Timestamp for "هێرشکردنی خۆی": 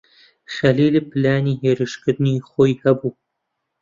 1.63-2.79